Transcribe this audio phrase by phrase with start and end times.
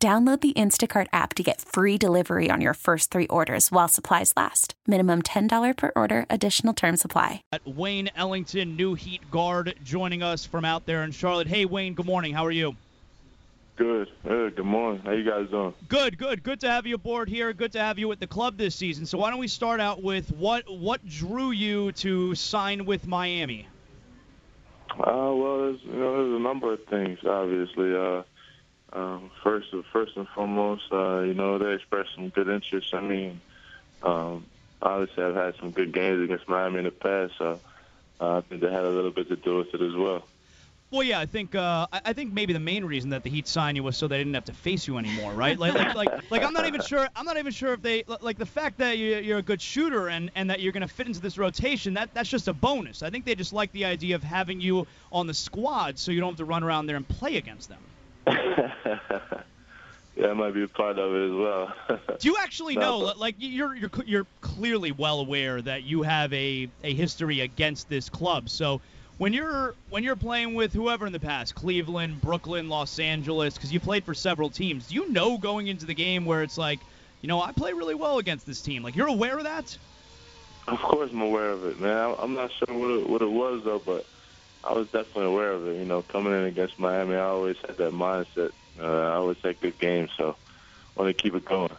[0.00, 4.32] Download the Instacart app to get free delivery on your first three orders while supplies
[4.36, 4.74] last.
[4.86, 7.42] Minimum $10 per order, additional term supply.
[7.64, 11.48] Wayne Ellington, new Heat guard, joining us from out there in Charlotte.
[11.48, 12.32] Hey, Wayne, good morning.
[12.32, 12.76] How are you?
[13.74, 14.08] Good.
[14.22, 14.54] Good.
[14.54, 15.02] Good morning.
[15.04, 15.74] How you guys doing?
[15.88, 16.44] Good, good.
[16.44, 17.52] Good to have you aboard here.
[17.52, 19.04] Good to have you at the club this season.
[19.04, 23.66] So why don't we start out with what what drew you to sign with Miami?
[24.90, 27.94] Uh, well, there's, you know, there's a number of things, obviously.
[27.94, 28.22] Uh,
[28.92, 32.94] um, first, first and foremost, uh, you know, they expressed some good interest.
[32.94, 33.40] I mean,
[34.02, 34.46] um,
[34.80, 37.60] obviously, I've had some good games against Miami in the past, so
[38.20, 40.24] uh, I think they had a little bit to do with it as well.
[40.90, 43.76] Well, yeah, I think uh, I think maybe the main reason that the Heat signed
[43.76, 45.58] you was so they didn't have to face you anymore, right?
[45.58, 47.06] Like, like, like, like I'm not even sure.
[47.14, 50.30] I'm not even sure if they like the fact that you're a good shooter and,
[50.34, 51.92] and that you're going to fit into this rotation.
[51.92, 53.02] That that's just a bonus.
[53.02, 56.20] I think they just like the idea of having you on the squad, so you
[56.20, 57.80] don't have to run around there and play against them.
[60.18, 62.18] yeah, that might be a part of it as well.
[62.18, 63.12] Do you actually know?
[63.16, 68.08] Like you're you're you're clearly well aware that you have a a history against this
[68.08, 68.48] club.
[68.48, 68.80] So
[69.18, 73.72] when you're when you're playing with whoever in the past, Cleveland, Brooklyn, Los Angeles, because
[73.72, 76.80] you played for several teams, do you know going into the game where it's like,
[77.20, 78.82] you know, I play really well against this team.
[78.82, 79.76] Like you're aware of that?
[80.68, 82.14] Of course, I'm aware of it, man.
[82.18, 84.06] I'm not sure what it, what it was though, but
[84.68, 85.78] I was definitely aware of it.
[85.78, 88.50] You know, coming in against Miami, I always had that mindset.
[88.78, 90.36] Uh, I always had good games, so
[90.94, 91.74] I want to keep it going.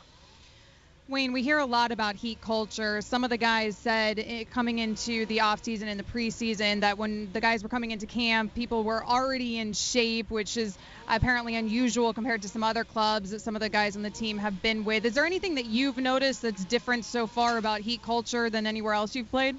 [1.08, 3.02] Wayne, we hear a lot about heat culture.
[3.02, 6.98] Some of the guys said it, eh, coming into the offseason and the preseason that
[6.98, 10.76] when the guys were coming into camp, people were already in shape, which is
[11.08, 14.38] apparently unusual compared to some other clubs that some of the guys on the team
[14.40, 15.06] have been with.
[15.06, 18.94] Is there anything that you've noticed that's different so far about heat culture than anywhere
[18.94, 19.56] else you've played?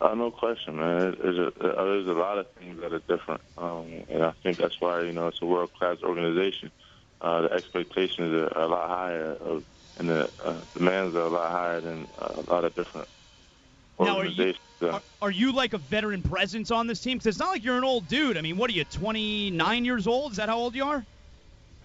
[0.00, 1.16] Uh, no question, man.
[1.20, 4.56] There's a, uh, there's a lot of things that are different, um, and I think
[4.56, 6.70] that's why you know it's a world class organization.
[7.20, 9.62] Uh, the expectations are, are a lot higher, of,
[9.98, 13.08] and the uh, demands are a lot higher than uh, a lot of different
[13.98, 14.58] organizations.
[14.80, 17.18] Now, are you, are, are you like a veteran presence on this team?
[17.18, 18.38] Because it's not like you're an old dude.
[18.38, 20.32] I mean, what are you, 29 years old?
[20.32, 21.04] Is that how old you are?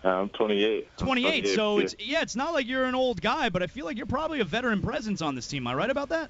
[0.06, 0.98] Uh, I'm 28.
[0.98, 1.46] 28.
[1.46, 1.84] 28 so yeah.
[1.84, 4.40] it's yeah, it's not like you're an old guy, but I feel like you're probably
[4.40, 5.64] a veteran presence on this team.
[5.64, 6.30] Am I right about that?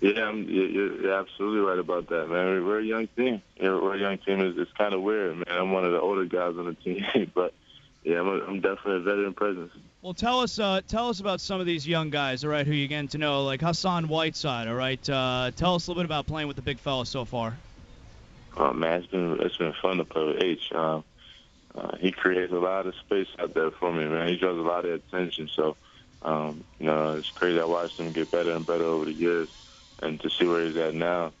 [0.00, 2.64] Yeah, I'm, you're, you're absolutely right about that, man.
[2.64, 3.42] We're a young team.
[3.60, 4.40] We're a young team.
[4.40, 5.46] It's, it's kind of weird, man.
[5.48, 7.54] I'm one of the older guys on the team, but
[8.02, 9.72] yeah, I'm, a, I'm definitely a veteran presence.
[10.02, 12.74] Well, tell us, uh, tell us about some of these young guys, all right, who
[12.74, 15.08] you getting to know, like Hassan Whiteside, all right.
[15.08, 17.56] Uh, tell us a little bit about playing with the big fella so far.
[18.56, 20.72] Oh man, it's been it's been fun to play with H.
[20.72, 21.02] Um,
[21.74, 24.28] uh, he creates a lot of space out there for me, man.
[24.28, 25.76] He draws a lot of attention, so
[26.22, 27.58] um, you know it's crazy.
[27.58, 29.48] I watched him get better and better over the years
[30.00, 31.32] and to see where he's at now,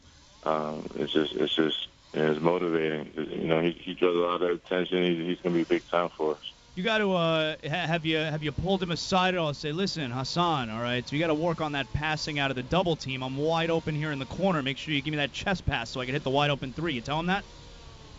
[0.44, 3.10] um, it's just it's just it's motivating.
[3.16, 5.02] You know, he, he draws a lot of attention.
[5.02, 6.52] He's, he's going to be big time for us.
[6.74, 9.48] You got to uh, have you have you pulled him aside at all?
[9.48, 10.70] And say, listen, Hassan.
[10.70, 13.22] All right, so you got to work on that passing out of the double team.
[13.22, 14.62] I'm wide open here in the corner.
[14.62, 16.72] Make sure you give me that chest pass so I can hit the wide open
[16.72, 16.92] three.
[16.94, 17.44] You tell him that?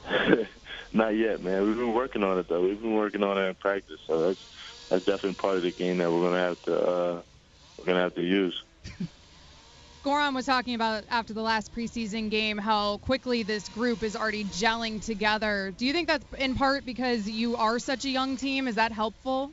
[0.93, 1.63] Not yet, man.
[1.63, 2.61] We've been working on it though.
[2.61, 4.39] We've been working on it in practice, so that's
[4.89, 7.21] that's definitely part of the game that we're gonna have to uh,
[7.77, 8.63] we're gonna have to use.
[10.05, 14.43] Goran was talking about after the last preseason game how quickly this group is already
[14.45, 15.73] gelling together.
[15.75, 18.67] Do you think that's in part because you are such a young team?
[18.67, 19.49] Is that helpful?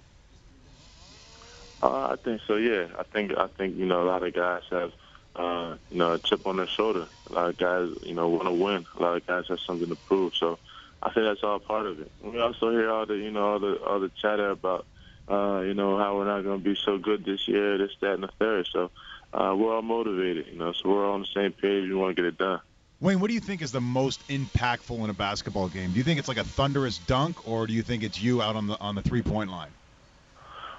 [1.83, 2.57] Uh, I think so.
[2.57, 4.93] Yeah, I think I think you know a lot of guys have
[5.35, 7.09] uh, you know a chip on their shoulder.
[7.31, 8.85] A lot of guys you know want to win.
[8.99, 10.35] A lot of guys have something to prove.
[10.37, 10.59] So
[11.03, 12.13] I think that's all part of it.
[12.23, 14.85] We also hear all the you know all the all the chatter about
[15.29, 18.15] uh, you know how we're not going to be so good this year, this, that,
[18.15, 18.67] and the third.
[18.73, 18.91] So
[19.33, 21.89] uh, we're all motivated, you know, so we're all on the same page.
[21.89, 22.61] We want to get it done.
[23.01, 25.91] Wayne, what do you think is the most impactful in a basketball game?
[25.91, 28.55] Do you think it's like a thunderous dunk, or do you think it's you out
[28.55, 29.71] on the on the three point line?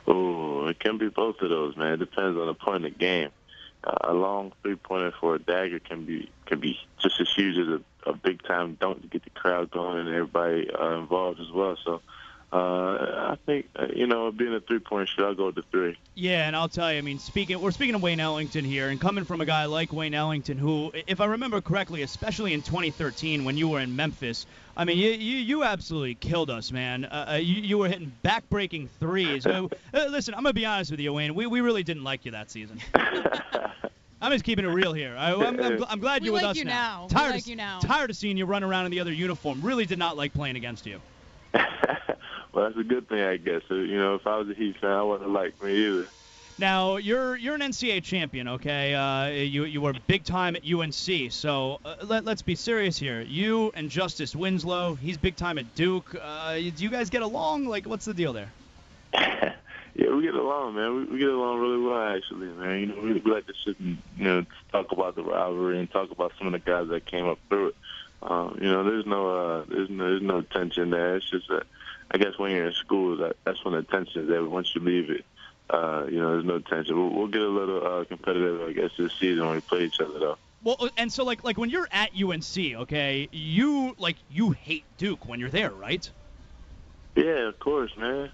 [0.07, 1.93] Oh, it can be both of those, man.
[1.93, 3.29] It depends on the point of the game.
[3.83, 7.57] Uh, a long three pointer for a dagger can be can be just as huge
[7.57, 11.41] as a, a big time dunk to get the crowd going and everybody uh, involved
[11.41, 11.77] as well.
[11.83, 12.01] So
[12.53, 15.97] Uh, I think uh, you know, being a three-point shot, I'll go to three.
[16.13, 19.01] Yeah, and I'll tell you, I mean, speaking, we're speaking of Wayne Ellington here, and
[19.01, 23.43] coming from a guy like Wayne Ellington, who, if I remember correctly, especially in 2013
[23.43, 24.45] when you were in Memphis,
[24.77, 27.05] I mean, you you, you absolutely killed us, man.
[27.05, 29.47] Uh, uh you, you were hitting back-breaking threes.
[29.47, 31.33] uh, listen, I'm gonna be honest with you, Wayne.
[31.33, 32.79] We we really didn't like you that season.
[34.21, 35.15] I'm just keeping it real here.
[35.17, 37.01] I, am I'm, I'm, glad we you're like with us you now.
[37.01, 37.07] now.
[37.07, 37.79] Tired we like of, you now.
[37.79, 39.59] Tired of seeing you run around in the other uniform.
[39.61, 41.01] Really did not like playing against you.
[42.53, 43.63] well, that's a good thing, I guess.
[43.69, 46.07] You know, if I was a Heat fan, I wouldn't like me either.
[46.59, 48.93] Now you're you're an NCAA champion, okay?
[48.93, 51.31] Uh, you you were big time at UNC.
[51.31, 53.21] So uh, let, let's be serious here.
[53.21, 56.15] You and Justice Winslow, he's big time at Duke.
[56.21, 57.65] Uh, do you guys get along?
[57.65, 58.51] Like, what's the deal there?
[59.13, 59.55] yeah,
[59.95, 60.95] we get along, man.
[60.95, 62.79] We, we get along really well, actually, man.
[62.81, 65.89] You know, we, we like to sit and you know talk about the rivalry and
[65.89, 67.75] talk about some of the guys that came up through it.
[68.21, 71.15] Um, you know, there's no uh, there's no there's no tension there.
[71.15, 71.65] It's just that
[72.13, 74.43] I guess when you're in school, that that's when the tension is there.
[74.45, 75.25] Once you leave it,
[75.69, 76.95] uh, you know, there's no tension.
[76.95, 79.99] We'll, we'll get a little uh, competitive, I guess, this season when we play each
[79.99, 80.37] other, though.
[80.63, 84.85] Well, uh, and so like like when you're at UNC, okay, you like you hate
[84.97, 86.09] Duke when you're there, right?
[87.15, 88.31] Yeah, of course, man.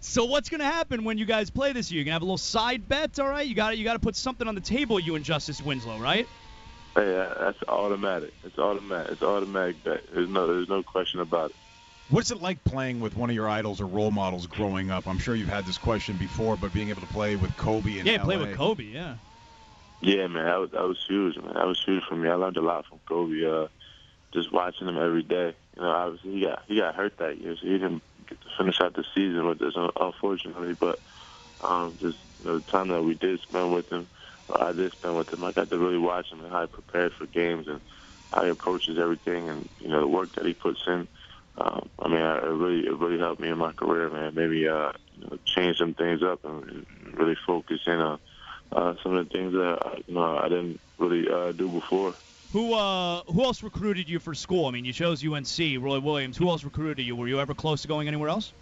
[0.00, 2.00] So what's gonna happen when you guys play this year?
[2.00, 3.46] You gonna have a little side bet, all right?
[3.46, 6.26] You got you got to put something on the table, you and Justice Winslow, right?
[6.94, 8.32] Hey, that's automatic.
[8.44, 9.12] It's automatic.
[9.12, 10.02] It's automatic bet.
[10.12, 11.56] There's no there's no question about it.
[12.10, 15.06] What's it like playing with one of your idols or role models growing up?
[15.06, 18.06] I'm sure you've had this question before, but being able to play with Kobe and
[18.06, 18.24] yeah, LA.
[18.24, 19.16] play with Kobe, yeah.
[20.00, 21.52] Yeah, man, that was that was huge, man.
[21.54, 22.30] That was huge for me.
[22.30, 23.44] I learned a lot from Kobe.
[23.44, 23.68] Uh,
[24.32, 25.54] just watching him every day.
[25.76, 28.46] You know, obviously he got he got hurt that year, so he didn't get to
[28.56, 30.74] finish out the season with us, unfortunately.
[30.80, 31.00] But
[31.60, 34.08] um, just you know, the time that we did spend with him,
[34.48, 36.68] or I did spend with him, I got to really watch him and how he
[36.68, 37.80] prepares for games and
[38.32, 41.06] how he approaches everything, and you know the work that he puts in
[41.60, 44.34] um, I mean, it really it really helped me in my career, man.
[44.34, 48.20] Maybe uh, you know, change some things up and really focus in on
[48.70, 52.14] uh, some of the things that uh, you know I didn't really uh, do before.
[52.52, 54.66] Who uh who else recruited you for school?
[54.66, 56.36] I mean, you chose UNC, Roy Williams.
[56.36, 57.16] Who else recruited you?
[57.16, 58.52] Were you ever close to going anywhere else?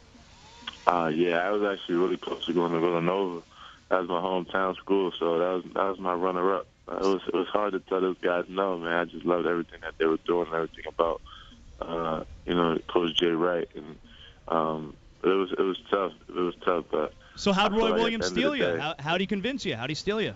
[0.87, 3.43] Uh, yeah, I was actually really close to going to Villanova.
[3.90, 6.66] That was my hometown school, so that was that was my runner-up.
[6.88, 8.93] It was it was hard to tell those guys no, man.
[8.93, 11.36] I just loved everything that they were doing, and everything about uh,
[11.81, 13.99] you know, Coach Jay Wright, and
[14.49, 16.12] um, it was it was tough.
[16.28, 17.12] It was tough, but.
[17.37, 18.78] So how'd Roy like Williams steal you?
[18.78, 19.76] How how'd he convince you?
[19.76, 20.34] How'd he steal you?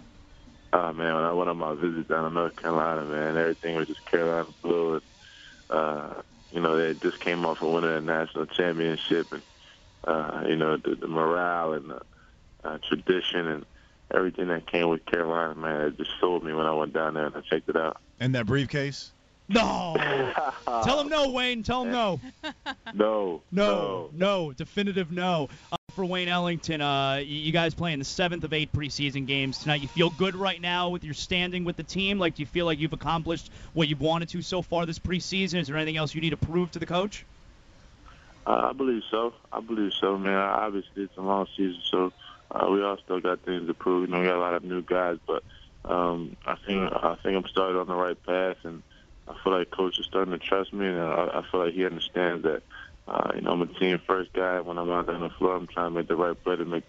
[0.73, 3.89] Oh man, when I went on my visit down in North Carolina, man, everything was
[3.89, 4.95] just Carolina blue.
[4.95, 5.03] And,
[5.71, 6.23] uh,
[6.53, 9.43] you know, they just came off of winning a national championship, and
[10.05, 12.03] uh, you know, the, the morale and the
[12.65, 13.67] uh, tradition and
[14.15, 17.27] everything that came with Carolina, man, it just sold me when I went down there
[17.27, 17.97] and I checked it out.
[18.19, 19.13] And that briefcase?
[19.51, 19.97] No.
[20.85, 21.63] Tell him no, Wayne.
[21.63, 22.21] Tell him no.
[22.95, 23.43] no.
[23.51, 24.11] No.
[24.13, 24.53] No.
[24.53, 25.49] Definitive no.
[25.73, 29.83] Uh, for Wayne Ellington, uh, you guys playing the seventh of eight preseason games tonight.
[29.83, 32.19] You feel good right now with your standing with the team?
[32.19, 35.61] Like, do you feel like you've accomplished what you've wanted to so far this preseason?
[35.61, 37.27] Is there anything else you need to prove to the coach?
[38.47, 39.35] Uh, I believe so.
[39.53, 40.35] I believe so, man.
[40.35, 42.13] Obviously, it's a long season, so
[42.53, 44.09] uh, we all still got things to prove.
[44.09, 45.43] You know, we got a lot of new guys, but
[45.85, 48.83] um, I think I think I'm started on the right path, and
[49.31, 51.85] I feel like coach is starting to trust me, and I, I feel like he
[51.85, 52.63] understands that.
[53.07, 54.61] Uh, you know, I'm a team first guy.
[54.61, 56.65] When I'm out there on the floor, I'm trying to make the right play to
[56.65, 56.85] make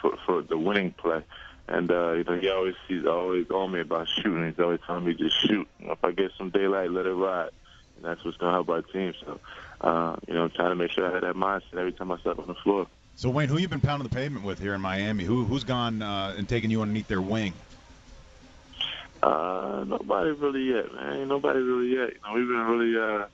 [0.00, 1.22] for, for the winning play.
[1.66, 4.46] And uh, you know, he always he's always on me about shooting.
[4.46, 5.66] He's always telling me just shoot.
[5.80, 7.50] If I get some daylight, let it ride.
[7.96, 9.14] And that's what's gonna help our team.
[9.24, 9.40] So,
[9.80, 12.18] uh, you know, I'm trying to make sure I have that mindset every time I
[12.18, 12.86] step on the floor.
[13.16, 15.24] So Wayne, who you been pounding the pavement with here in Miami?
[15.24, 17.54] Who who's gone uh, and taken you underneath their wing?
[19.24, 21.20] Uh, nobody really yet, man.
[21.20, 22.12] Ain't nobody really yet.
[22.12, 23.26] You know, we've been really, uh,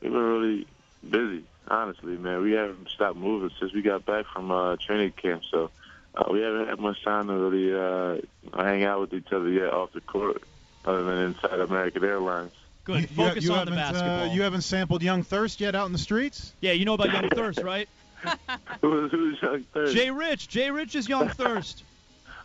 [0.00, 0.66] we've been really
[1.08, 1.44] busy.
[1.68, 5.44] Honestly, man, we haven't stopped moving since we got back from uh, training camp.
[5.48, 5.70] So
[6.16, 9.72] uh, we haven't had much time to really uh, hang out with each other yet
[9.72, 10.42] off the court,
[10.84, 12.52] other than inside American Airlines.
[12.82, 13.02] Good.
[13.02, 14.30] You, Focus you on the haven't, basketball.
[14.30, 16.52] Uh, you haven't sampled Young Thirst yet out in the streets?
[16.60, 17.88] yeah, you know about Young Thirst, right?
[18.80, 19.94] Who's who's Young Thirst?
[19.94, 20.48] Jay Rich.
[20.48, 21.84] Jay Rich is Young Thirst.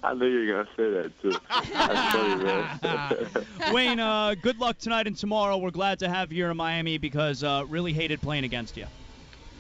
[0.04, 1.32] I knew you were gonna say that too.
[1.74, 3.74] That's funny, man.
[3.74, 5.58] Wayne, uh, good luck tonight and tomorrow.
[5.58, 8.86] We're glad to have you here in Miami because uh, really hated playing against you.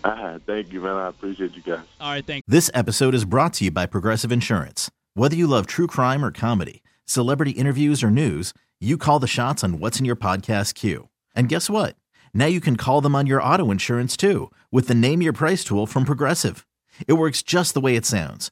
[0.03, 0.95] ah, thank you, man.
[0.95, 1.79] I appreciate you guys.
[2.01, 4.91] All right, thank This episode is brought to you by Progressive Insurance.
[5.13, 9.63] Whether you love true crime or comedy, celebrity interviews or news, you call the shots
[9.63, 11.07] on what's in your podcast queue.
[11.35, 11.95] And guess what?
[12.33, 15.63] Now you can call them on your auto insurance too with the Name Your Price
[15.63, 16.67] tool from Progressive.
[17.07, 18.51] It works just the way it sounds.